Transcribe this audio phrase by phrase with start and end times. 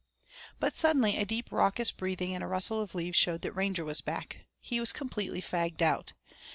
[0.59, 4.01] But suddenly a deep raucous breathing and a rustle of leaves showed that Ranger was
[4.01, 4.47] back.
[4.59, 6.13] He was completely fagged out.